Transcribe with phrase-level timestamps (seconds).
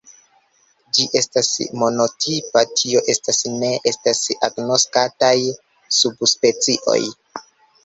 [0.97, 1.49] Ĝi estas
[1.81, 5.37] monotipa, tio estas, ne estas agnoskataj
[6.01, 6.99] subspecioj.